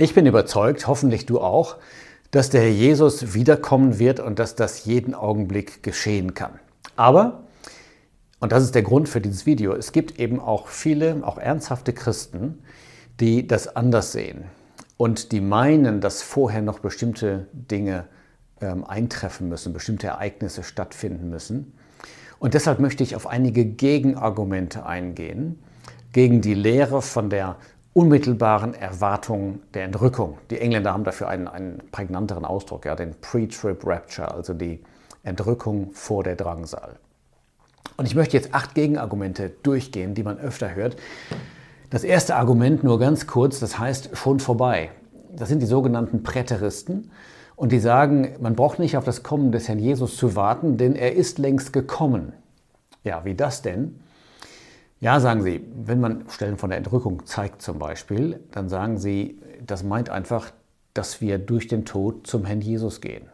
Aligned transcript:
Ich 0.00 0.14
bin 0.14 0.26
überzeugt, 0.26 0.86
hoffentlich 0.86 1.26
du 1.26 1.40
auch, 1.40 1.78
dass 2.30 2.50
der 2.50 2.60
Herr 2.60 2.70
Jesus 2.70 3.34
wiederkommen 3.34 3.98
wird 3.98 4.20
und 4.20 4.38
dass 4.38 4.54
das 4.54 4.84
jeden 4.84 5.12
Augenblick 5.12 5.82
geschehen 5.82 6.34
kann. 6.34 6.60
Aber, 6.94 7.42
und 8.38 8.52
das 8.52 8.62
ist 8.62 8.76
der 8.76 8.82
Grund 8.82 9.08
für 9.08 9.20
dieses 9.20 9.46
Video, 9.46 9.72
es 9.74 9.90
gibt 9.90 10.20
eben 10.20 10.38
auch 10.38 10.68
viele, 10.68 11.22
auch 11.22 11.38
ernsthafte 11.38 11.92
Christen, 11.92 12.62
die 13.18 13.48
das 13.48 13.74
anders 13.74 14.12
sehen 14.12 14.44
und 14.96 15.32
die 15.32 15.40
meinen, 15.40 16.00
dass 16.00 16.22
vorher 16.22 16.62
noch 16.62 16.78
bestimmte 16.78 17.48
Dinge 17.52 18.06
ähm, 18.60 18.84
eintreffen 18.84 19.48
müssen, 19.48 19.72
bestimmte 19.72 20.08
Ereignisse 20.08 20.62
stattfinden 20.62 21.30
müssen. 21.30 21.72
Und 22.38 22.54
deshalb 22.54 22.78
möchte 22.78 23.02
ich 23.02 23.16
auf 23.16 23.26
einige 23.26 23.64
Gegenargumente 23.64 24.86
eingehen 24.86 25.58
gegen 26.12 26.40
die 26.40 26.54
Lehre 26.54 27.02
von 27.02 27.30
der 27.30 27.56
unmittelbaren 27.92 28.74
Erwartung 28.74 29.60
der 29.74 29.84
Entrückung. 29.84 30.38
Die 30.50 30.60
Engländer 30.60 30.92
haben 30.92 31.04
dafür 31.04 31.28
einen, 31.28 31.48
einen 31.48 31.82
prägnanteren 31.90 32.44
Ausdruck, 32.44 32.84
ja, 32.84 32.94
den 32.94 33.14
Pre-Trip 33.20 33.84
Rapture, 33.84 34.32
also 34.32 34.54
die 34.54 34.80
Entrückung 35.24 35.90
vor 35.92 36.22
der 36.22 36.36
Drangsal. 36.36 36.96
Und 37.96 38.06
ich 38.06 38.14
möchte 38.14 38.36
jetzt 38.36 38.54
acht 38.54 38.74
Gegenargumente 38.74 39.50
durchgehen, 39.62 40.14
die 40.14 40.22
man 40.22 40.38
öfter 40.38 40.74
hört. 40.74 40.96
Das 41.90 42.04
erste 42.04 42.36
Argument 42.36 42.84
nur 42.84 43.00
ganz 43.00 43.26
kurz, 43.26 43.58
das 43.58 43.78
heißt 43.78 44.16
schon 44.16 44.38
vorbei. 44.38 44.90
Das 45.34 45.48
sind 45.48 45.60
die 45.60 45.66
sogenannten 45.66 46.22
Präteristen. 46.22 47.10
Und 47.58 47.72
die 47.72 47.80
sagen, 47.80 48.36
man 48.40 48.54
braucht 48.54 48.78
nicht 48.78 48.96
auf 48.96 49.02
das 49.02 49.24
Kommen 49.24 49.50
des 49.50 49.66
Herrn 49.66 49.80
Jesus 49.80 50.16
zu 50.16 50.36
warten, 50.36 50.76
denn 50.76 50.94
er 50.94 51.16
ist 51.16 51.40
längst 51.40 51.72
gekommen. 51.72 52.32
Ja, 53.02 53.24
wie 53.24 53.34
das 53.34 53.62
denn? 53.62 53.98
Ja, 55.00 55.18
sagen 55.18 55.42
Sie, 55.42 55.66
wenn 55.74 55.98
man 55.98 56.28
Stellen 56.28 56.56
von 56.56 56.70
der 56.70 56.78
Entrückung 56.78 57.26
zeigt 57.26 57.60
zum 57.60 57.80
Beispiel, 57.80 58.38
dann 58.52 58.68
sagen 58.68 58.96
Sie, 58.96 59.40
das 59.66 59.82
meint 59.82 60.08
einfach, 60.08 60.52
dass 60.94 61.20
wir 61.20 61.40
durch 61.40 61.66
den 61.66 61.84
Tod 61.84 62.28
zum 62.28 62.44
Herrn 62.44 62.60
Jesus 62.60 63.00
gehen. 63.00 63.26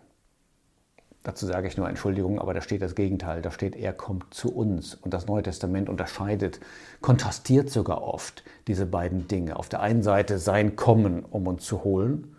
Dazu 1.23 1.45
sage 1.45 1.69
ich 1.69 1.77
nur 1.77 1.87
Entschuldigung, 1.87 2.39
aber 2.39 2.55
da 2.55 2.63
steht 2.63 2.81
das 2.81 2.95
Gegenteil. 2.95 3.43
Da 3.43 3.51
steht, 3.51 3.77
er 3.77 3.93
kommt 3.93 4.33
zu 4.33 4.55
uns. 4.55 4.95
Und 4.95 5.13
das 5.13 5.27
Neue 5.27 5.43
Testament 5.43 5.91
unterscheidet, 5.91 6.61
kontrastiert 7.03 7.69
sogar 7.69 8.03
oft 8.03 8.43
diese 8.69 8.87
beiden 8.87 9.29
Dinge. 9.29 9.57
Auf 9.57 9.69
der 9.69 9.81
einen 9.81 10.03
Seite 10.03 10.39
sein 10.39 10.77
Kommen, 10.77 11.27
um 11.27 11.47
uns 11.47 11.67
zu 11.67 11.85
holen, 11.85 12.34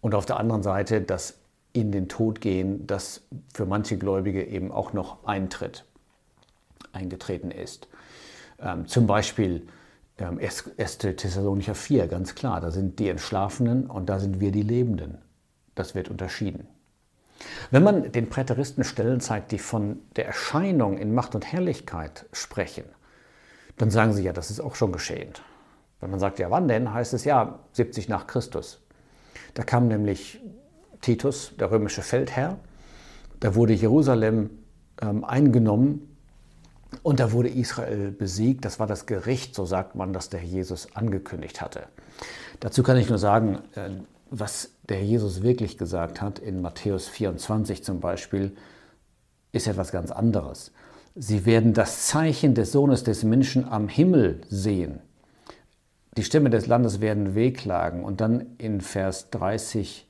und 0.00 0.14
auf 0.14 0.26
der 0.26 0.38
anderen 0.38 0.62
Seite 0.62 1.00
das 1.00 1.38
in 1.72 1.92
den 1.92 2.08
Tod 2.08 2.40
gehen, 2.40 2.86
das 2.86 3.22
für 3.52 3.66
manche 3.66 3.98
Gläubige 3.98 4.44
eben 4.44 4.72
auch 4.72 4.92
noch 4.92 5.24
eintritt, 5.24 5.84
eingetreten 6.92 7.50
ist. 7.50 7.88
Ähm, 8.58 8.86
zum 8.86 9.06
Beispiel 9.06 9.66
ähm, 10.18 10.38
1. 10.38 10.98
Thessalonicher 10.98 11.74
4, 11.74 12.08
ganz 12.08 12.34
klar, 12.34 12.60
da 12.60 12.70
sind 12.70 12.98
die 12.98 13.08
Entschlafenen 13.08 13.86
und 13.86 14.08
da 14.08 14.18
sind 14.18 14.40
wir 14.40 14.52
die 14.52 14.62
Lebenden. 14.62 15.18
Das 15.74 15.94
wird 15.94 16.08
unterschieden. 16.08 16.66
Wenn 17.70 17.82
man 17.82 18.12
den 18.12 18.30
Präteristen 18.30 18.84
Stellen 18.84 19.20
zeigt, 19.20 19.52
die 19.52 19.58
von 19.58 19.98
der 20.16 20.26
Erscheinung 20.26 20.96
in 20.96 21.14
Macht 21.14 21.34
und 21.34 21.44
Herrlichkeit 21.44 22.26
sprechen, 22.32 22.84
dann 23.76 23.90
sagen 23.90 24.14
sie 24.14 24.22
ja, 24.22 24.32
das 24.32 24.50
ist 24.50 24.60
auch 24.60 24.74
schon 24.74 24.92
geschehen. 24.92 25.32
Wenn 26.00 26.10
man 26.10 26.20
sagt, 26.20 26.38
ja 26.38 26.50
wann 26.50 26.68
denn, 26.68 26.92
heißt 26.92 27.12
es 27.12 27.24
ja 27.24 27.58
70 27.72 28.08
nach 28.08 28.26
Christus. 28.26 28.80
Da 29.56 29.62
kam 29.62 29.88
nämlich 29.88 30.38
Titus, 31.00 31.52
der 31.58 31.70
römische 31.70 32.02
Feldherr, 32.02 32.58
da 33.40 33.54
wurde 33.54 33.72
Jerusalem 33.72 34.50
ähm, 35.00 35.24
eingenommen 35.24 36.14
und 37.02 37.20
da 37.20 37.32
wurde 37.32 37.48
Israel 37.48 38.10
besiegt. 38.10 38.66
Das 38.66 38.78
war 38.78 38.86
das 38.86 39.06
Gericht, 39.06 39.54
so 39.54 39.64
sagt 39.64 39.94
man, 39.94 40.12
das 40.12 40.28
der 40.28 40.42
Jesus 40.42 40.94
angekündigt 40.94 41.62
hatte. 41.62 41.84
Dazu 42.60 42.82
kann 42.82 42.98
ich 42.98 43.08
nur 43.08 43.16
sagen, 43.16 43.60
äh, 43.76 43.90
was 44.28 44.72
der 44.90 45.02
Jesus 45.02 45.42
wirklich 45.42 45.78
gesagt 45.78 46.20
hat, 46.20 46.38
in 46.38 46.60
Matthäus 46.60 47.08
24 47.08 47.82
zum 47.82 48.00
Beispiel, 48.00 48.54
ist 49.52 49.68
etwas 49.68 49.90
ganz 49.90 50.10
anderes. 50.10 50.70
Sie 51.14 51.46
werden 51.46 51.72
das 51.72 52.08
Zeichen 52.08 52.54
des 52.54 52.72
Sohnes 52.72 53.04
des 53.04 53.24
Menschen 53.24 53.66
am 53.66 53.88
Himmel 53.88 54.42
sehen. 54.50 55.00
Die 56.16 56.24
Stämme 56.24 56.50
des 56.50 56.66
Landes 56.66 57.00
werden 57.00 57.34
wehklagen. 57.34 58.04
Und 58.04 58.20
dann 58.20 58.56
in 58.58 58.80
Vers 58.80 59.30
30 59.30 60.08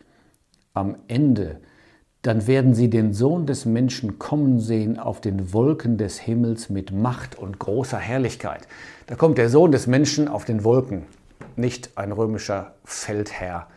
am 0.75 0.97
Ende 1.09 1.61
dann 2.27 2.49
werden 2.49 2.75
sie 2.75 2.91
den 2.91 3.13
Sohn 3.13 3.47
des 3.47 3.67
Menschen 3.67 4.19
kommen 4.19 4.59
sehen 4.59 4.99
auf 4.99 5.21
den 5.21 5.53
Wolken 5.53 5.97
des 5.97 6.19
Himmels 6.19 6.71
mit 6.71 6.91
Macht 6.91 7.39
und 7.39 7.61
großer 7.61 7.99
Herrlichkeit. 7.99 8.67
Da 9.07 9.15
kommt 9.15 9.39
der 9.39 9.49
Sohn 9.49 9.71
des 9.71 9.87
Menschen 9.87 10.27
auf 10.27 10.45
den 10.45 10.65
Wolken, 10.65 11.07
nicht 11.55 11.97
ein 11.97 12.11
römischer 12.11 12.75
Feldherr, 12.85 13.69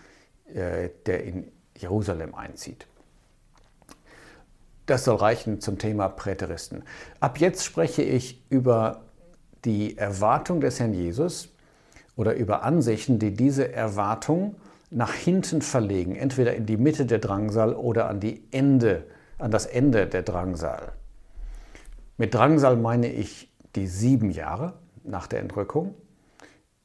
äh, 0.52 0.90
der 1.06 1.26
in 1.26 1.52
Jerusalem 1.78 2.34
einzieht. 2.34 2.88
Das 4.88 5.04
soll 5.04 5.18
reichen 5.18 5.62
zum 5.62 5.78
Thema 5.78 6.10
Präteristen. 6.10 6.82
Ab 7.20 7.38
jetzt 7.38 7.64
spreche 7.64 8.02
ich 8.02 8.44
über 8.50 9.02
die 9.64 9.96
Erwartung 9.96 10.60
des 10.60 10.80
Herrn 10.80 10.96
Jesus 10.96 11.50
oder 12.20 12.36
über 12.36 12.64
Ansichten, 12.64 13.18
die 13.18 13.34
diese 13.34 13.72
Erwartung 13.72 14.56
nach 14.92 15.14
hinten 15.14 15.62
verlegen, 15.62 16.18
entweder 16.18 16.54
in 16.54 16.66
die 16.66 16.76
Mitte 16.76 17.06
der 17.06 17.20
Drangsal 17.20 17.74
oder 17.74 18.10
an, 18.10 18.20
die 18.20 18.44
Ende, 18.52 19.06
an 19.38 19.52
das 19.52 19.66
Ende 19.66 20.06
der 20.06 20.24
Drangsal. 20.24 20.92
Mit 22.18 22.34
Drangsal 22.34 22.76
meine 22.76 23.10
ich 23.10 23.50
die 23.78 23.88
sieben 23.88 24.32
Jahre 24.32 24.74
nach 25.06 25.28
der 25.28 25.40
Entrückung. 25.40 25.96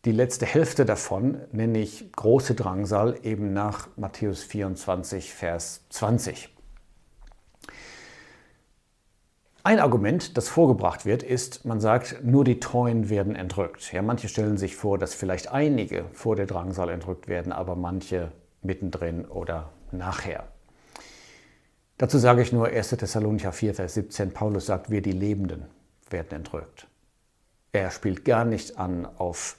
Die 0.04 0.12
letzte 0.12 0.46
Hälfte 0.46 0.84
davon 0.84 1.38
nenne 1.50 1.80
ich 1.80 2.12
große 2.12 2.54
Drangsal 2.54 3.18
eben 3.24 3.52
nach 3.52 3.88
Matthäus 3.96 4.44
24, 4.44 5.34
Vers 5.34 5.84
20. 5.90 6.53
Ein 9.66 9.80
Argument, 9.80 10.36
das 10.36 10.50
vorgebracht 10.50 11.06
wird, 11.06 11.22
ist, 11.22 11.64
man 11.64 11.80
sagt, 11.80 12.22
nur 12.22 12.44
die 12.44 12.60
Treuen 12.60 13.08
werden 13.08 13.34
entrückt. 13.34 13.90
Ja, 13.94 14.02
manche 14.02 14.28
stellen 14.28 14.58
sich 14.58 14.76
vor, 14.76 14.98
dass 14.98 15.14
vielleicht 15.14 15.50
einige 15.50 16.04
vor 16.12 16.36
der 16.36 16.44
Drangsal 16.44 16.90
entrückt 16.90 17.28
werden, 17.28 17.50
aber 17.50 17.74
manche 17.74 18.30
mittendrin 18.60 19.24
oder 19.24 19.70
nachher. 19.90 20.44
Dazu 21.96 22.18
sage 22.18 22.42
ich 22.42 22.52
nur 22.52 22.66
1. 22.66 22.90
Thessalonicher 22.90 23.52
4, 23.52 23.74
Vers 23.74 23.94
17, 23.94 24.32
Paulus 24.32 24.66
sagt, 24.66 24.90
wir 24.90 25.00
die 25.00 25.12
Lebenden 25.12 25.64
werden 26.10 26.36
entrückt. 26.36 26.86
Er 27.72 27.90
spielt 27.90 28.26
gar 28.26 28.44
nicht 28.44 28.78
an 28.78 29.08
auf 29.16 29.56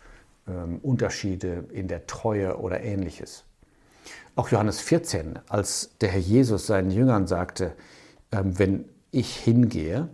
ähm, 0.48 0.82
Unterschiede 0.84 1.66
in 1.72 1.88
der 1.88 2.06
Treue 2.06 2.60
oder 2.60 2.80
ähnliches. 2.82 3.44
Auch 4.36 4.50
Johannes 4.50 4.82
14, 4.82 5.40
als 5.50 5.98
der 6.00 6.10
Herr 6.10 6.20
Jesus 6.20 6.68
seinen 6.68 6.92
Jüngern 6.92 7.26
sagte, 7.26 7.74
ähm, 8.32 8.60
wenn 8.60 8.86
ich 9.16 9.38
hingehe, 9.38 10.10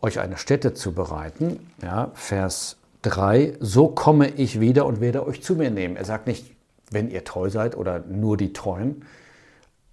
euch 0.00 0.20
eine 0.20 0.38
Stätte 0.38 0.72
zu 0.72 0.92
bereiten, 0.92 1.70
ja, 1.82 2.10
Vers 2.14 2.78
3, 3.02 3.58
so 3.60 3.88
komme 3.88 4.28
ich 4.30 4.58
wieder 4.58 4.86
und 4.86 5.00
werde 5.00 5.26
euch 5.26 5.42
zu 5.42 5.54
mir 5.54 5.70
nehmen. 5.70 5.96
Er 5.96 6.06
sagt 6.06 6.26
nicht, 6.26 6.56
wenn 6.90 7.10
ihr 7.10 7.24
treu 7.24 7.50
seid 7.50 7.76
oder 7.76 8.00
nur 8.00 8.36
die 8.36 8.52
Treuen, 8.52 9.04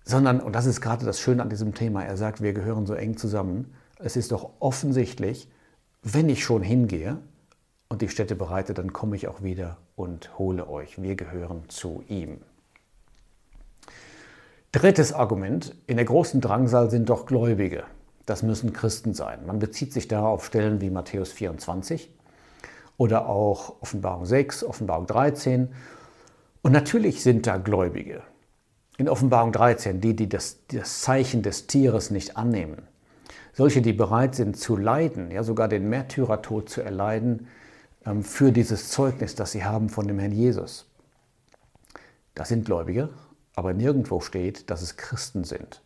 sondern, 0.06 0.40
und 0.40 0.54
das 0.54 0.66
ist 0.66 0.80
gerade 0.80 1.06
das 1.06 1.20
Schöne 1.20 1.42
an 1.42 1.50
diesem 1.50 1.74
Thema, 1.74 2.04
er 2.04 2.18
sagt, 2.18 2.42
wir 2.42 2.54
gehören 2.54 2.86
so 2.86 2.94
eng 2.94 3.18
zusammen. 3.18 3.74
Es 4.00 4.16
ist 4.16 4.32
doch 4.32 4.52
offensichtlich, 4.60 5.50
wenn 6.02 6.30
ich 6.30 6.44
schon 6.44 6.62
hingehe 6.62 7.18
und 7.90 8.02
die 8.02 8.10
Stätte 8.10 8.36
bereite, 8.36 8.74
dann 8.74 8.94
komme 8.94 9.16
ich 9.16 9.28
auch 9.28 9.42
wieder 9.44 9.78
und 9.96 10.38
hole 10.38 10.70
euch. 10.70 11.02
Wir 11.02 11.16
gehören 11.16 11.64
zu 11.68 12.04
ihm. 12.08 12.40
Drittes 14.72 15.14
Argument, 15.14 15.76
in 15.88 15.98
der 15.98 16.06
großen 16.06 16.42
Drangsal 16.42 16.90
sind 16.90 17.10
doch 17.10 17.26
Gläubige 17.26 17.84
das 18.26 18.44
müssen 18.44 18.74
Christen 18.74 19.14
sein. 19.14 19.46
Man 19.46 19.60
bezieht 19.60 19.94
sich 19.94 20.08
da 20.08 20.26
auf 20.26 20.46
Stellen 20.46 20.82
wie 20.82 20.90
Matthäus 20.90 21.32
24 21.32 22.10
oder 22.98 23.28
auch 23.28 23.82
Offenbarung 23.82 24.26
6, 24.26 24.64
Offenbarung 24.64 25.08
13. 25.08 25.70
Und 26.62 26.72
natürlich 26.72 27.22
sind 27.22 27.48
da 27.48 27.58
Gläubige. 27.58 28.24
In 28.98 29.10
Offenbarung 29.10 29.52
13 29.52 30.00
die, 30.00 30.16
die 30.16 30.30
das, 30.30 30.60
das 30.70 31.02
Zeichen 31.02 31.42
des 31.42 31.68
Tieres 31.68 32.12
nicht 32.12 32.38
annehmen. 32.38 32.84
Solche, 33.54 33.82
die 33.82 33.94
bereit 33.94 34.36
sind 34.36 34.58
zu 34.58 34.78
leiden, 34.78 35.30
ja 35.30 35.44
sogar 35.44 35.68
den 35.68 35.90
Märtyrertod 35.90 36.70
zu 36.70 36.82
erleiden 36.82 37.48
ähm, 38.06 38.24
für 38.24 38.52
dieses 38.52 38.90
Zeugnis, 38.90 39.36
das 39.36 39.52
sie 39.52 39.64
haben 39.64 39.90
von 39.90 40.08
dem 40.08 40.20
Herrn 40.20 40.32
Jesus. 40.32 40.88
Das 42.36 42.50
sind 42.50 42.66
Gläubige, 42.66 43.10
aber 43.56 43.74
nirgendwo 43.74 44.22
steht, 44.22 44.70
dass 44.70 44.82
es 44.82 44.98
Christen 44.98 45.44
sind. 45.44 45.82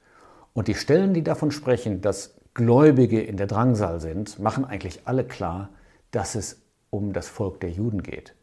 Und 0.57 0.67
die 0.67 0.73
Stellen, 0.73 1.13
die 1.13 1.21
davon 1.21 1.51
sprechen, 1.51 2.01
dass 2.01 2.33
Gläubige 2.55 3.21
in 3.21 3.37
der 3.37 3.45
Drangsal 3.45 4.01
sind, 4.01 4.39
machen 4.39 4.65
eigentlich 4.65 5.01
alle 5.05 5.23
klar, 5.23 5.69
dass 6.09 6.33
es 6.33 6.63
um 6.89 7.13
das 7.13 7.27
Volk 7.27 7.59
der 7.59 7.69
Juden 7.69 8.01
geht. 8.01 8.33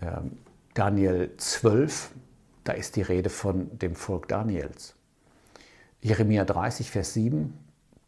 Ähm, 0.00 0.32
Daniel 0.74 1.30
12, 1.36 2.10
da 2.64 2.72
ist 2.72 2.96
die 2.96 3.02
Rede 3.02 3.30
von 3.30 3.78
dem 3.78 3.94
Volk 3.94 4.26
Daniels. 4.26 4.96
Jeremia 6.00 6.44
30, 6.44 6.90
Vers 6.90 7.14
7, 7.14 7.56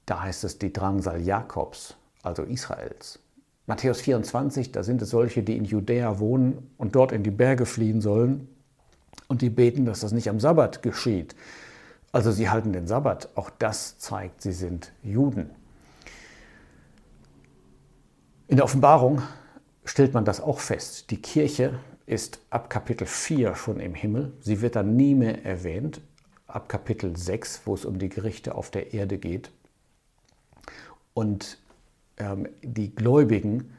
da 0.04 0.22
heißt 0.22 0.42
es 0.42 0.58
die 0.58 0.72
Drangsal 0.72 1.20
Jakobs, 1.20 1.94
also 2.24 2.42
Israels. 2.42 3.20
Matthäus 3.66 4.00
24, 4.00 4.72
da 4.72 4.82
sind 4.82 5.02
es 5.02 5.10
solche, 5.10 5.44
die 5.44 5.56
in 5.56 5.66
Judäa 5.66 6.18
wohnen 6.18 6.72
und 6.78 6.96
dort 6.96 7.12
in 7.12 7.22
die 7.22 7.30
Berge 7.30 7.64
fliehen 7.64 8.00
sollen 8.00 8.48
und 9.28 9.40
die 9.40 9.50
beten, 9.50 9.84
dass 9.84 10.00
das 10.00 10.10
nicht 10.10 10.28
am 10.28 10.40
Sabbat 10.40 10.82
geschieht. 10.82 11.36
Also 12.12 12.30
sie 12.30 12.50
halten 12.50 12.74
den 12.74 12.86
Sabbat. 12.86 13.30
Auch 13.34 13.50
das 13.50 13.98
zeigt, 13.98 14.42
sie 14.42 14.52
sind 14.52 14.92
Juden. 15.02 15.50
In 18.48 18.56
der 18.56 18.66
Offenbarung 18.66 19.22
stellt 19.84 20.12
man 20.12 20.26
das 20.26 20.42
auch 20.42 20.60
fest. 20.60 21.10
Die 21.10 21.20
Kirche 21.22 21.80
ist 22.04 22.40
ab 22.50 22.68
Kapitel 22.68 23.06
4 23.06 23.54
schon 23.54 23.80
im 23.80 23.94
Himmel. 23.94 24.34
Sie 24.40 24.60
wird 24.60 24.76
dann 24.76 24.94
nie 24.94 25.14
mehr 25.14 25.44
erwähnt. 25.46 26.02
Ab 26.46 26.68
Kapitel 26.68 27.16
6, 27.16 27.62
wo 27.64 27.72
es 27.72 27.86
um 27.86 27.98
die 27.98 28.10
Gerichte 28.10 28.54
auf 28.54 28.70
der 28.70 28.92
Erde 28.92 29.16
geht. 29.16 29.50
Und 31.14 31.58
ähm, 32.18 32.46
die 32.62 32.94
Gläubigen, 32.94 33.72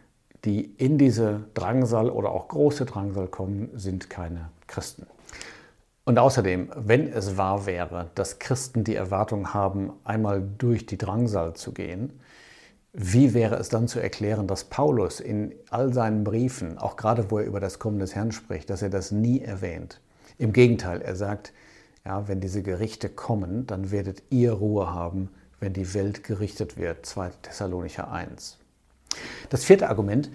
die 0.43 0.61
in 0.61 0.97
diese 0.97 1.45
Drangsal 1.53 2.09
oder 2.09 2.31
auch 2.31 2.47
große 2.47 2.85
Drangsal 2.85 3.27
kommen, 3.27 3.69
sind 3.75 4.09
keine 4.09 4.49
Christen. 4.65 5.05
Und 6.05 6.19
außerdem, 6.19 6.69
wenn 6.75 7.07
es 7.07 7.37
wahr 7.37 7.65
wäre, 7.65 8.09
dass 8.15 8.39
Christen 8.39 8.83
die 8.83 8.95
Erwartung 8.95 9.53
haben, 9.53 9.93
einmal 10.03 10.43
durch 10.57 10.85
die 10.85 10.97
Drangsal 10.97 11.53
zu 11.53 11.71
gehen, 11.71 12.19
wie 12.91 13.33
wäre 13.33 13.55
es 13.55 13.69
dann 13.69 13.87
zu 13.87 13.99
erklären, 13.99 14.45
dass 14.45 14.65
Paulus 14.65 15.19
in 15.19 15.55
all 15.69 15.93
seinen 15.93 16.23
Briefen, 16.23 16.77
auch 16.77 16.97
gerade 16.97 17.31
wo 17.31 17.39
er 17.39 17.45
über 17.45 17.59
das 17.59 17.79
Kommen 17.79 17.99
des 17.99 18.15
Herrn 18.15 18.31
spricht, 18.31 18.69
dass 18.69 18.81
er 18.81 18.89
das 18.89 19.11
nie 19.11 19.41
erwähnt? 19.41 20.01
Im 20.37 20.51
Gegenteil, 20.51 21.01
er 21.01 21.15
sagt, 21.15 21.53
ja, 22.05 22.27
wenn 22.27 22.41
diese 22.41 22.61
Gerichte 22.61 23.07
kommen, 23.07 23.65
dann 23.65 23.89
werdet 23.89 24.23
ihr 24.29 24.51
Ruhe 24.51 24.93
haben, 24.93 25.29
wenn 25.59 25.73
die 25.73 25.93
Welt 25.93 26.23
gerichtet 26.23 26.77
wird. 26.77 27.05
2 27.05 27.31
Thessalonicher 27.41 28.11
1. 28.11 28.57
Das 29.49 29.63
vierte 29.63 29.89
Argument, 29.89 30.29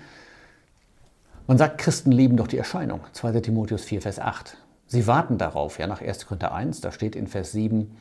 man 1.46 1.58
sagt, 1.58 1.78
Christen 1.78 2.10
lieben 2.10 2.38
doch 2.38 2.46
die 2.48 2.58
Erscheinung. 2.58 3.00
2 3.12 3.40
Timotheus 3.40 3.84
4, 3.84 4.02
Vers 4.02 4.18
8. 4.18 4.56
Sie 4.88 5.06
warten 5.06 5.38
darauf, 5.38 5.78
ja, 5.78 5.86
nach 5.86 6.00
1. 6.00 6.26
Korinther 6.26 6.52
1, 6.52 6.80
da 6.80 6.90
steht 6.90 7.14
in 7.14 7.26
Vers 7.26 7.52
7, 7.52 7.96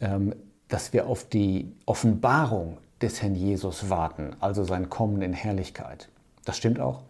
ähm, 0.00 0.34
dass 0.68 0.92
wir 0.92 1.08
auf 1.08 1.28
die 1.28 1.72
Offenbarung 1.86 2.78
des 3.02 3.20
Herrn 3.20 3.34
Jesus 3.34 3.90
warten, 3.90 4.36
also 4.40 4.64
sein 4.64 4.88
Kommen 4.88 5.20
in 5.22 5.32
Herrlichkeit. 5.32 6.08
Das 6.44 6.56
stimmt 6.56 6.80
auch. 6.80 7.02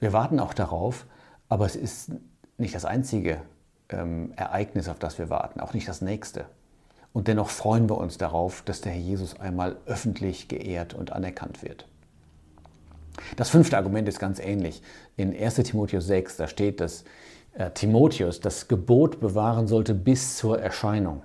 Wir 0.00 0.12
warten 0.12 0.40
auch 0.40 0.52
darauf, 0.52 1.06
aber 1.48 1.64
es 1.64 1.76
ist 1.76 2.10
nicht 2.58 2.74
das 2.74 2.84
einzige 2.84 3.40
ähm, 3.88 4.32
Ereignis, 4.36 4.88
auf 4.88 4.98
das 4.98 5.18
wir 5.18 5.30
warten, 5.30 5.60
auch 5.60 5.72
nicht 5.72 5.88
das 5.88 6.02
nächste. 6.02 6.46
Und 7.12 7.28
dennoch 7.28 7.48
freuen 7.48 7.88
wir 7.88 7.96
uns 7.98 8.18
darauf, 8.18 8.62
dass 8.62 8.80
der 8.80 8.92
Herr 8.92 9.00
Jesus 9.00 9.38
einmal 9.38 9.76
öffentlich 9.86 10.48
geehrt 10.48 10.94
und 10.94 11.12
anerkannt 11.12 11.62
wird. 11.62 11.86
Das 13.36 13.50
fünfte 13.50 13.76
Argument 13.76 14.08
ist 14.08 14.18
ganz 14.18 14.40
ähnlich. 14.40 14.82
In 15.16 15.34
1 15.34 15.54
Timotheus 15.54 16.06
6, 16.06 16.36
da 16.36 16.48
steht, 16.48 16.80
dass 16.80 17.04
äh, 17.54 17.70
Timotheus 17.70 18.40
das 18.40 18.68
Gebot 18.68 19.20
bewahren 19.20 19.66
sollte 19.66 19.94
bis 19.94 20.36
zur 20.36 20.60
Erscheinung. 20.60 21.22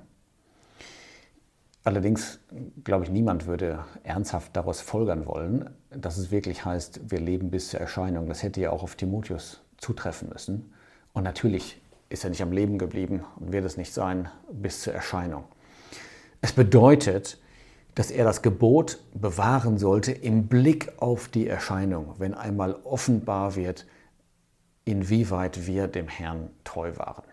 Allerdings 1.84 2.40
glaube 2.84 3.06
ich, 3.06 3.10
niemand 3.10 3.48
würde 3.48 3.86
ernsthaft 4.04 4.56
daraus 4.56 4.82
folgern 4.82 5.26
wollen, 5.26 5.70
dass 5.90 6.18
es 6.18 6.30
wirklich 6.30 6.66
heißt, 6.66 7.10
wir 7.10 7.20
leben 7.20 7.50
bis 7.50 7.70
zur 7.70 7.80
Erscheinung. 7.80 8.28
Das 8.28 8.44
hätte 8.44 8.62
ja 8.62 8.72
auch 8.72 8.84
auf 8.84 8.96
Timotheus 8.96 9.62
zutreffen 9.78 10.30
müssen. 10.30 10.74
Und 11.14 11.24
natürlich 11.24 11.82
ist 12.10 12.24
er 12.24 12.30
nicht 12.30 12.42
am 12.42 12.52
Leben 12.52 12.78
geblieben 12.78 13.24
und 13.40 13.52
wird 13.52 13.66
es 13.66 13.78
nicht 13.78 13.94
sein 13.94 14.30
bis 14.52 14.82
zur 14.82 14.94
Erscheinung. 14.94 15.46
Es 16.42 16.54
bedeutet, 16.54 17.40
dass 17.96 18.12
er 18.12 18.24
das 18.24 18.42
Gebot 18.42 19.00
bewahren 19.14 19.78
sollte 19.78 20.12
im 20.12 20.48
Blick 20.48 20.92
auf 20.98 21.28
die 21.28 21.48
Erscheinung, 21.48 22.16
wenn 22.18 22.34
einmal 22.34 22.76
offenbar 22.84 23.56
wird, 23.56 23.86
inwieweit 24.86 25.68
wir 25.68 25.88
dem 25.88 26.08
Herrn 26.08 26.50
treu 26.64 26.92
waren. 26.98 27.24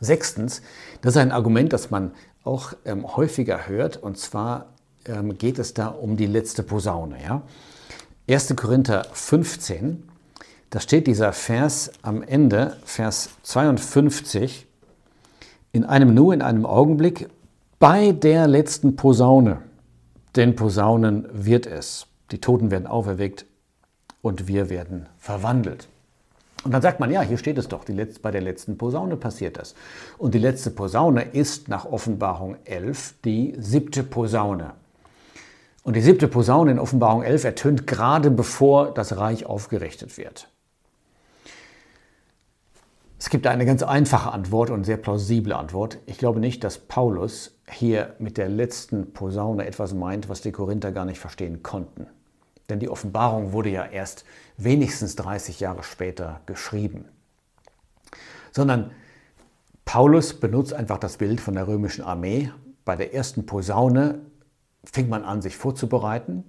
Sechstens, 0.00 0.62
das 1.02 1.14
ist 1.14 1.20
ein 1.20 1.32
Argument, 1.32 1.72
das 1.72 1.90
man 1.90 2.12
auch 2.42 2.74
ähm, 2.84 3.16
häufiger 3.16 3.66
hört. 3.66 3.96
Und 3.96 4.18
zwar 4.18 4.74
ähm, 5.06 5.38
geht 5.38 5.58
es 5.58 5.74
da 5.74 5.88
um 5.88 6.16
die 6.16 6.26
letzte 6.26 6.62
Posaune. 6.62 7.22
Ja? 7.22 7.42
1. 8.28 8.54
Korinther 8.56 9.06
15, 9.12 10.08
da 10.70 10.80
steht 10.80 11.06
dieser 11.06 11.32
Vers 11.32 11.92
am 12.02 12.22
Ende, 12.22 12.76
Vers 12.84 13.30
52, 13.42 14.66
in 15.72 15.84
einem 15.84 16.14
Nu, 16.14 16.32
in 16.32 16.42
einem 16.42 16.66
Augenblick, 16.66 17.28
bei 17.78 18.12
der 18.12 18.46
letzten 18.46 18.96
Posaune, 18.96 19.62
denn 20.36 20.56
Posaunen 20.56 21.28
wird 21.32 21.66
es. 21.66 22.06
Die 22.30 22.40
Toten 22.40 22.70
werden 22.70 22.86
auferweckt 22.86 23.46
und 24.22 24.48
wir 24.48 24.70
werden 24.70 25.08
verwandelt. 25.18 25.88
Und 26.64 26.72
dann 26.72 26.80
sagt 26.80 26.98
man, 26.98 27.10
ja, 27.10 27.20
hier 27.20 27.36
steht 27.36 27.58
es 27.58 27.68
doch, 27.68 27.86
letzte, 27.86 28.20
bei 28.20 28.30
der 28.30 28.40
letzten 28.40 28.78
Posaune 28.78 29.16
passiert 29.16 29.58
das. 29.58 29.74
Und 30.16 30.34
die 30.34 30.38
letzte 30.38 30.70
Posaune 30.70 31.22
ist 31.22 31.68
nach 31.68 31.84
Offenbarung 31.84 32.56
11 32.64 33.16
die 33.24 33.54
siebte 33.58 34.02
Posaune. 34.02 34.72
Und 35.82 35.94
die 35.94 36.00
siebte 36.00 36.26
Posaune 36.26 36.70
in 36.70 36.78
Offenbarung 36.78 37.22
11 37.22 37.44
ertönt 37.44 37.86
gerade 37.86 38.30
bevor 38.30 38.94
das 38.94 39.18
Reich 39.18 39.44
aufgerichtet 39.44 40.16
wird. 40.16 40.48
Es 43.18 43.28
gibt 43.28 43.46
eine 43.46 43.66
ganz 43.66 43.82
einfache 43.82 44.32
Antwort 44.32 44.70
und 44.70 44.84
sehr 44.84 44.96
plausible 44.96 45.54
Antwort. 45.54 45.98
Ich 46.06 46.18
glaube 46.18 46.40
nicht, 46.40 46.64
dass 46.64 46.78
Paulus 46.78 47.58
hier 47.70 48.14
mit 48.18 48.38
der 48.38 48.48
letzten 48.48 49.12
Posaune 49.12 49.66
etwas 49.66 49.92
meint, 49.94 50.30
was 50.30 50.40
die 50.40 50.52
Korinther 50.52 50.92
gar 50.92 51.04
nicht 51.04 51.18
verstehen 51.18 51.62
konnten. 51.62 52.06
Denn 52.68 52.80
die 52.80 52.88
Offenbarung 52.88 53.52
wurde 53.52 53.68
ja 53.68 53.84
erst 53.84 54.24
wenigstens 54.56 55.16
30 55.16 55.60
Jahre 55.60 55.82
später 55.82 56.40
geschrieben. 56.46 57.06
Sondern 58.52 58.92
Paulus 59.84 60.34
benutzt 60.34 60.72
einfach 60.72 60.98
das 60.98 61.18
Bild 61.18 61.40
von 61.40 61.54
der 61.54 61.66
römischen 61.66 62.04
Armee. 62.04 62.50
Bei 62.84 62.96
der 62.96 63.14
ersten 63.14 63.46
Posaune 63.46 64.20
fing 64.84 65.08
man 65.08 65.24
an, 65.24 65.42
sich 65.42 65.56
vorzubereiten. 65.56 66.44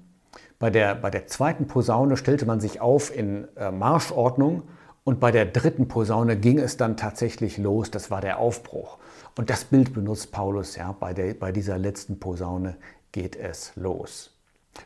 Bei 0.59 0.69
der, 0.69 0.95
bei 0.95 1.09
der 1.09 1.27
zweiten 1.27 1.67
Posaune 1.67 2.17
stellte 2.17 2.45
man 2.45 2.59
sich 2.59 2.79
auf 2.79 3.15
in 3.15 3.47
äh, 3.55 3.71
Marschordnung 3.71 4.63
und 5.03 5.19
bei 5.19 5.31
der 5.31 5.45
dritten 5.45 5.87
Posaune 5.87 6.37
ging 6.37 6.59
es 6.59 6.77
dann 6.77 6.97
tatsächlich 6.97 7.57
los. 7.57 7.91
Das 7.91 8.09
war 8.09 8.21
der 8.21 8.39
Aufbruch. 8.39 8.97
Und 9.37 9.49
das 9.49 9.65
Bild 9.65 9.93
benutzt 9.93 10.31
Paulus, 10.31 10.75
ja, 10.77 10.93
bei, 10.93 11.13
der, 11.13 11.33
bei 11.33 11.51
dieser 11.51 11.77
letzten 11.77 12.19
Posaune 12.19 12.77
geht 13.11 13.35
es 13.35 13.73
los. 13.75 14.34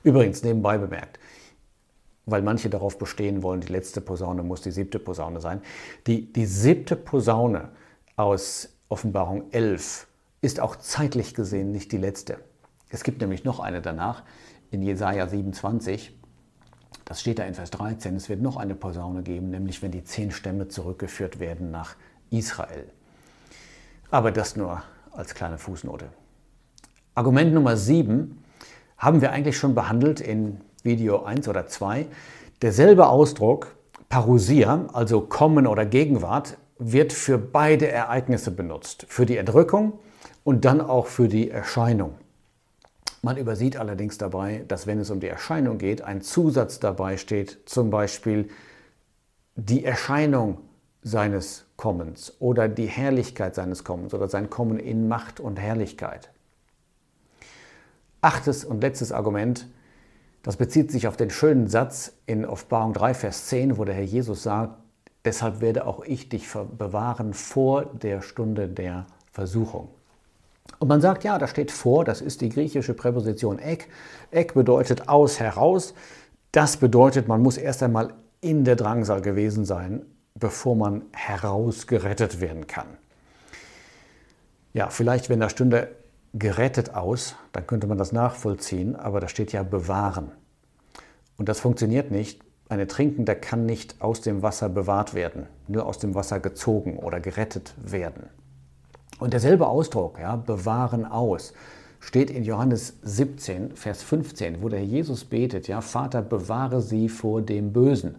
Übrigens, 0.04 0.44
nebenbei 0.44 0.78
bemerkt, 0.78 1.20
weil 2.26 2.42
manche 2.42 2.70
darauf 2.70 2.98
bestehen 2.98 3.44
wollen, 3.44 3.62
die 3.62 3.72
letzte 3.72 4.02
Posaune 4.02 4.44
muss 4.44 4.62
die 4.62 4.72
siebte 4.72 5.00
Posaune 5.00 5.42
sein. 5.42 5.62
Die, 6.08 6.32
die 6.32 6.46
siebte 6.46 6.96
Posaune 6.96 7.70
aus 8.16 8.70
Offenbarung 8.88 9.52
11 9.52 10.08
ist 10.42 10.60
auch 10.60 10.76
zeitlich 10.76 11.34
gesehen 11.34 11.72
nicht 11.72 11.92
die 11.92 11.98
letzte. 11.98 12.40
Es 12.90 13.04
gibt 13.04 13.22
nämlich 13.22 13.44
noch 13.44 13.60
eine 13.60 13.82
danach 13.82 14.24
in 14.72 14.82
Jesaja 14.82 15.28
27. 15.28 16.18
Das 17.06 17.22
steht 17.22 17.40
da 17.40 17.44
in 17.44 17.56
Vers 17.56 17.72
13. 17.72 18.16
Es 18.16 18.30
wird 18.30 18.42
noch 18.42 18.58
eine 18.58 18.76
Posaune 18.76 19.24
geben, 19.24 19.50
nämlich 19.50 19.82
wenn 19.82 19.92
die 19.92 20.04
zehn 20.04 20.32
Stämme 20.32 20.68
zurückgeführt 20.68 21.40
werden 21.40 21.72
nach 21.72 21.96
Israel. 22.30 22.90
Aber 24.12 24.32
das 24.32 24.56
nur 24.56 24.82
als 25.12 25.34
kleine 25.36 25.58
Fußnote. 25.58 26.10
Argument 27.16 27.54
Nummer 27.54 27.78
7 27.78 28.44
haben 29.00 29.22
wir 29.22 29.32
eigentlich 29.32 29.58
schon 29.58 29.74
behandelt 29.74 30.20
in 30.20 30.60
Video 30.84 31.24
1 31.24 31.48
oder 31.48 31.66
2. 31.66 32.06
Derselbe 32.62 33.08
Ausdruck, 33.08 33.76
Parousia, 34.10 34.88
also 34.94 35.22
Kommen 35.22 35.66
oder 35.66 35.86
Gegenwart, 35.86 36.58
wird 36.78 37.14
für 37.14 37.38
beide 37.38 37.88
Ereignisse 37.88 38.52
benutzt. 38.52 39.06
Für 39.08 39.26
die 39.26 39.38
Entrückung 39.38 40.00
und 40.44 40.66
dann 40.66 40.82
auch 40.82 41.08
für 41.08 41.30
die 41.30 41.50
Erscheinung. 41.50 42.16
Man 43.22 43.38
übersieht 43.38 43.78
allerdings 43.78 44.18
dabei, 44.18 44.64
dass 44.68 44.88
wenn 44.88 45.00
es 45.00 45.10
um 45.10 45.20
die 45.20 45.28
Erscheinung 45.28 45.78
geht, 45.78 46.02
ein 46.02 46.22
Zusatz 46.22 46.80
dabei 46.80 47.18
steht, 47.18 47.60
zum 47.66 47.90
Beispiel 47.90 48.50
die 49.56 49.84
Erscheinung 49.84 50.60
seines 51.02 51.66
Kommens 51.76 52.34
oder 52.40 52.68
die 52.68 52.86
Herrlichkeit 52.88 53.56
seines 53.56 53.84
Kommens 53.84 54.14
oder 54.14 54.28
sein 54.28 54.50
Kommen 54.50 54.80
in 54.80 55.08
Macht 55.08 55.40
und 55.40 55.58
Herrlichkeit. 55.58 56.30
Achtes 58.22 58.66
und 58.66 58.82
letztes 58.82 59.12
Argument, 59.12 59.68
das 60.44 60.58
bezieht 60.58 60.92
sich 60.92 61.08
auf 61.08 61.18
den 61.18 61.30
schönen 61.30 61.68
Satz 61.68 62.14
in 62.26 62.46
Offenbarung 62.46 62.94
3, 62.94 63.14
Vers 63.14 63.48
10, 63.48 63.78
wo 63.78 63.86
der 63.86 63.96
Herr 63.96 64.04
Jesus 64.04 64.44
sagt, 64.44 64.78
deshalb 65.26 65.62
werde 65.62 65.86
auch 65.86 66.04
ich 66.04 66.30
dich 66.30 66.48
bewahren 66.78 67.34
vor 67.34 67.86
der 67.86 68.22
Stunde 68.22 68.68
der 68.68 69.06
Versuchung. 69.32 69.90
Und 70.80 70.88
man 70.88 71.02
sagt, 71.02 71.24
ja, 71.24 71.38
da 71.38 71.48
steht 71.48 71.72
vor, 71.72 72.06
das 72.06 72.22
ist 72.22 72.42
die 72.42 72.50
griechische 72.50 72.94
Präposition 72.94 73.60
ek. 73.60 73.90
Ek 74.32 74.54
bedeutet 74.54 75.10
aus, 75.10 75.40
heraus. 75.40 75.94
Das 76.52 76.78
bedeutet, 76.78 77.28
man 77.28 77.42
muss 77.42 77.58
erst 77.58 77.84
einmal 77.84 78.14
in 78.42 78.64
der 78.64 78.76
Drangsal 78.76 79.22
gewesen 79.22 79.66
sein, 79.66 80.06
bevor 80.36 80.76
man 80.76 81.04
herausgerettet 81.12 82.40
werden 82.40 82.68
kann. 82.68 82.88
Ja, 84.74 84.90
vielleicht, 84.90 85.30
wenn 85.30 85.40
da 85.40 85.50
stünde 85.50 85.96
gerettet 86.34 86.94
aus, 86.94 87.36
dann 87.52 87.66
könnte 87.66 87.88
man 87.88 87.98
das 87.98 88.12
nachvollziehen, 88.12 88.96
aber 88.96 89.20
da 89.20 89.28
steht 89.28 89.52
ja 89.52 89.64
bewahren. 89.64 90.32
Und 91.38 91.50
das 91.50 91.60
funktioniert 91.60 92.12
nicht. 92.12 92.42
Ein 92.68 92.80
Ertrinkender 92.80 93.34
kann 93.34 93.66
nicht 93.66 94.02
aus 94.02 94.22
dem 94.22 94.44
Wasser 94.44 94.70
bewahrt 94.70 95.16
werden, 95.16 95.48
nur 95.68 95.86
aus 95.88 95.98
dem 95.98 96.14
Wasser 96.14 96.40
gezogen 96.40 96.98
oder 96.98 97.20
gerettet 97.20 97.74
werden. 97.84 98.30
Und 99.20 99.34
derselbe 99.34 99.68
Ausdruck, 99.68 100.20
ja, 100.20 100.36
bewahren 100.36 101.06
aus, 101.06 101.54
steht 102.00 102.30
in 102.30 102.44
Johannes 102.44 103.00
17, 103.02 103.76
Vers 103.76 104.04
15, 104.04 104.62
wo 104.62 104.70
der 104.70 104.84
Jesus 104.84 105.26
betet, 105.26 105.68
ja, 105.68 105.82
Vater, 105.82 106.22
bewahre 106.22 106.82
sie 106.82 107.10
vor 107.10 107.42
dem 107.42 107.74
Bösen. 107.74 108.18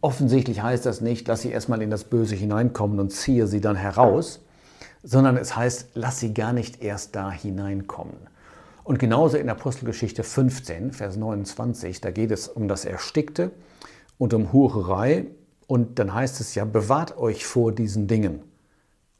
Offensichtlich 0.00 0.62
heißt 0.62 0.84
das 0.84 1.00
nicht, 1.00 1.26
lass 1.28 1.42
sie 1.42 1.50
erstmal 1.50 1.80
in 1.80 1.90
das 1.90 2.04
Böse 2.04 2.34
hineinkommen 2.34 3.00
und 3.00 3.10
ziehe 3.10 3.46
sie 3.46 3.60
dann 3.60 3.76
heraus, 3.76 4.40
sondern 5.02 5.36
es 5.36 5.56
heißt, 5.56 5.90
lass 5.94 6.20
sie 6.20 6.32
gar 6.32 6.52
nicht 6.52 6.82
erst 6.82 7.16
da 7.16 7.30
hineinkommen. 7.30 8.16
Und 8.84 8.98
genauso 8.98 9.36
in 9.36 9.48
Apostelgeschichte 9.48 10.24
15, 10.24 10.92
Vers 10.92 11.16
29, 11.16 12.00
da 12.00 12.10
geht 12.10 12.30
es 12.30 12.48
um 12.48 12.68
das 12.68 12.84
Erstickte 12.84 13.52
und 14.18 14.34
um 14.34 14.52
Hurerei. 14.52 15.26
Und 15.66 15.98
dann 15.98 16.12
heißt 16.12 16.40
es 16.40 16.54
ja, 16.54 16.64
bewahrt 16.64 17.16
euch 17.16 17.46
vor 17.46 17.72
diesen 17.72 18.08
Dingen. 18.08 18.42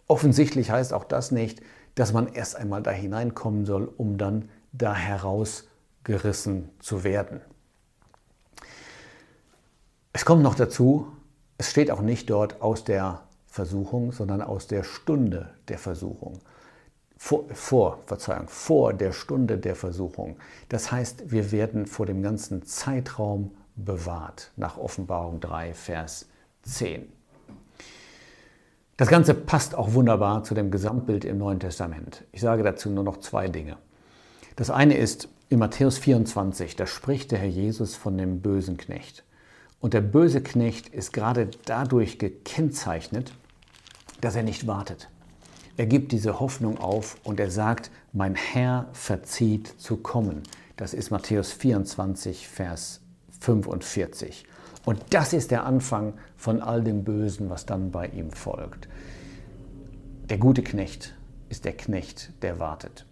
Offensichtlich 0.09 0.71
heißt 0.71 0.93
auch 0.93 1.05
das 1.05 1.31
nicht, 1.31 1.61
dass 1.95 2.13
man 2.13 2.29
erst 2.29 2.57
einmal 2.57 2.83
da 2.83 2.91
hineinkommen 2.91 3.65
soll, 3.65 3.93
um 3.97 4.19
dann 4.19 4.49
da 4.73 4.95
herausgerissen 4.95 6.71
zu 6.81 7.05
werden. 7.05 7.41
Es 10.13 10.25
kommt 10.25 10.43
noch 10.43 10.55
dazu, 10.55 11.07
es 11.57 11.71
steht 11.71 11.91
auch 11.91 12.03
nicht 12.03 12.29
dort 12.29 12.61
aus 12.61 12.85
der 12.85 13.23
Versuchung, 13.53 14.13
sondern 14.13 14.41
aus 14.41 14.67
der 14.67 14.83
Stunde 14.83 15.51
der 15.69 15.77
Versuchung. 15.77 16.39
Vor, 17.19 17.45
vor, 17.53 17.99
Verzeihung, 18.07 18.49
vor 18.49 18.95
der 18.95 19.13
Stunde 19.13 19.59
der 19.59 19.77
Versuchung. 19.77 20.39
Das 20.71 20.91
heißt, 20.91 21.31
wir 21.31 21.53
werden 21.53 21.87
vor 21.87 22.07
dem 22.07 22.23
ganzen 22.23 22.65
Zeitraum 22.65 23.51
bewahrt, 23.77 24.53
nach 24.57 24.79
Offenbarung 24.79 25.39
3, 25.41 25.75
Vers 25.75 26.29
10. 26.63 27.13
Das 28.97 29.09
Ganze 29.09 29.35
passt 29.35 29.75
auch 29.75 29.93
wunderbar 29.93 30.45
zu 30.45 30.55
dem 30.55 30.71
Gesamtbild 30.71 31.27
im 31.27 31.37
Neuen 31.37 31.61
Testament. 31.61 32.25
Ich 32.33 32.41
sage 32.41 32.63
dazu 32.63 32.89
nur 32.89 33.05
noch 33.05 33.19
zwei 33.19 33.49
Dinge. 33.49 33.77
Das 34.57 34.71
eine 34.71 34.97
ist 34.97 35.29
in 35.51 35.59
Matthäus 35.59 35.99
24, 35.99 36.75
da 36.75 36.87
spricht 36.87 37.33
der 37.33 37.41
Herr 37.41 37.49
Jesus 37.49 37.97
von 37.97 38.17
dem 38.17 38.41
bösen 38.41 38.79
Knecht. 38.79 39.25
Und 39.79 39.93
der 39.93 40.01
böse 40.01 40.43
Knecht 40.43 40.89
ist 40.89 41.13
gerade 41.13 41.51
dadurch 41.67 42.19
gekennzeichnet, 42.19 43.35
dass 44.23 44.37
er 44.37 44.43
nicht 44.43 44.67
wartet. 44.67 45.11
Er 45.77 45.87
gibt 45.87 46.13
diese 46.13 46.41
Hoffnung 46.41 46.79
auf 46.79 47.19
und 47.25 47.39
er 47.39 47.51
sagt, 47.51 47.91
mein 48.13 48.35
Herr 48.35 48.87
verzieht 48.93 49.75
zu 49.79 49.99
kommen. 49.99 50.43
Das 50.77 50.95
ist 50.95 51.11
Matthäus 51.11 51.53
24, 51.53 52.49
Vers 52.49 53.01
45. 53.41 54.47
Und 54.85 55.03
das 55.11 55.33
ist 55.33 55.51
der 55.51 55.65
Anfang 55.65 56.15
von 56.37 56.61
all 56.61 56.83
dem 56.83 57.05
Bösen, 57.05 57.51
was 57.51 57.67
dann 57.67 57.91
bei 57.91 58.07
ihm 58.09 58.31
folgt. 58.31 58.89
Der 60.29 60.39
gute 60.39 60.63
Knecht 60.63 61.15
ist 61.49 61.65
der 61.65 61.77
Knecht, 61.77 62.33
der 62.43 62.59
wartet. 62.59 63.07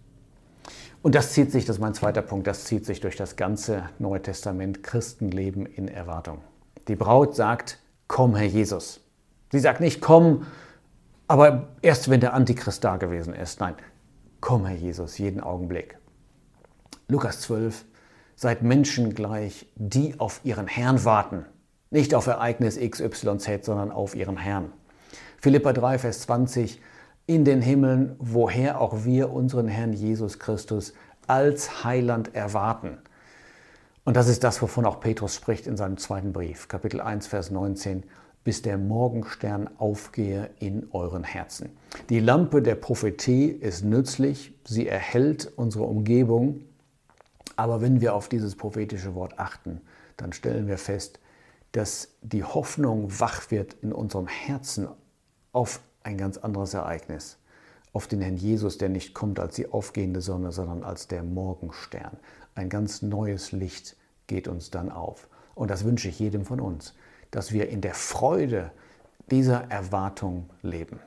Und 1.01 1.15
das 1.15 1.33
zieht 1.33 1.51
sich, 1.51 1.65
das 1.65 1.77
ist 1.77 1.81
mein 1.81 1.93
zweiter 1.93 2.21
Punkt, 2.21 2.47
das 2.47 2.65
zieht 2.65 2.85
sich 2.85 2.99
durch 2.99 3.15
das 3.15 3.35
ganze 3.35 3.89
Neue 3.99 4.21
Testament, 4.21 4.83
Christenleben 4.83 5.65
in 5.65 5.87
Erwartung. 5.87 6.39
Die 6.87 6.95
Braut 6.95 7.35
sagt, 7.35 7.79
komm, 8.07 8.35
Herr 8.35 8.47
Jesus. 8.47 9.01
Sie 9.51 9.59
sagt 9.59 9.81
nicht, 9.81 9.99
komm, 9.99 10.45
aber 11.31 11.69
erst 11.81 12.09
wenn 12.09 12.19
der 12.19 12.33
Antichrist 12.33 12.83
da 12.83 12.97
gewesen 12.97 13.33
ist. 13.33 13.61
Nein, 13.61 13.75
komm, 14.41 14.65
Herr 14.65 14.75
Jesus, 14.75 15.17
jeden 15.17 15.39
Augenblick. 15.39 15.97
Lukas 17.07 17.39
12, 17.39 17.85
seid 18.35 18.63
Menschen 18.63 19.15
gleich, 19.15 19.65
die 19.77 20.19
auf 20.19 20.41
ihren 20.43 20.67
Herrn 20.67 21.05
warten. 21.05 21.45
Nicht 21.89 22.15
auf 22.15 22.27
Ereignis 22.27 22.77
XYZ, 22.77 23.63
sondern 23.63 23.91
auf 23.91 24.13
ihren 24.13 24.35
Herrn. 24.35 24.73
Philippa 25.39 25.71
3, 25.71 25.99
Vers 25.99 26.19
20, 26.23 26.81
in 27.27 27.45
den 27.45 27.61
Himmeln, 27.61 28.17
woher 28.19 28.81
auch 28.81 29.05
wir 29.05 29.31
unseren 29.31 29.69
Herrn 29.69 29.93
Jesus 29.93 30.37
Christus 30.37 30.93
als 31.27 31.85
Heiland 31.85 32.35
erwarten. 32.35 32.97
Und 34.03 34.17
das 34.17 34.27
ist 34.27 34.43
das, 34.43 34.61
wovon 34.61 34.85
auch 34.85 34.99
Petrus 34.99 35.35
spricht 35.35 35.65
in 35.65 35.77
seinem 35.77 35.95
zweiten 35.95 36.33
Brief, 36.33 36.67
Kapitel 36.67 36.99
1, 36.99 37.27
Vers 37.27 37.51
19 37.51 38.03
bis 38.43 38.61
der 38.61 38.77
Morgenstern 38.77 39.69
aufgehe 39.77 40.49
in 40.59 40.87
euren 40.91 41.23
Herzen. 41.23 41.69
Die 42.09 42.19
Lampe 42.19 42.61
der 42.61 42.75
Prophetie 42.75 43.47
ist 43.47 43.83
nützlich, 43.83 44.53
sie 44.65 44.87
erhält 44.87 45.51
unsere 45.55 45.83
Umgebung, 45.83 46.61
aber 47.55 47.81
wenn 47.81 48.01
wir 48.01 48.15
auf 48.15 48.29
dieses 48.29 48.55
prophetische 48.55 49.13
Wort 49.13 49.37
achten, 49.37 49.81
dann 50.17 50.33
stellen 50.33 50.67
wir 50.67 50.77
fest, 50.77 51.19
dass 51.71 52.15
die 52.21 52.43
Hoffnung 52.43 53.19
wach 53.19 53.51
wird 53.51 53.75
in 53.81 53.93
unserem 53.93 54.27
Herzen 54.27 54.87
auf 55.51 55.81
ein 56.03 56.17
ganz 56.17 56.37
anderes 56.37 56.73
Ereignis, 56.73 57.37
auf 57.93 58.07
den 58.07 58.21
Herrn 58.21 58.37
Jesus, 58.37 58.77
der 58.77 58.89
nicht 58.89 59.13
kommt 59.13 59.39
als 59.39 59.55
die 59.55 59.71
aufgehende 59.71 60.21
Sonne, 60.21 60.51
sondern 60.51 60.83
als 60.83 61.07
der 61.07 61.23
Morgenstern. 61.23 62.17
Ein 62.55 62.69
ganz 62.69 63.01
neues 63.01 63.51
Licht 63.51 63.95
geht 64.27 64.47
uns 64.47 64.71
dann 64.71 64.91
auf. 64.91 65.27
Und 65.53 65.69
das 65.69 65.83
wünsche 65.83 66.09
ich 66.09 66.19
jedem 66.19 66.45
von 66.45 66.59
uns 66.59 66.95
dass 67.31 67.51
wir 67.51 67.69
in 67.69 67.81
der 67.81 67.93
Freude 67.93 68.71
dieser 69.29 69.71
Erwartung 69.71 70.49
leben. 70.61 70.99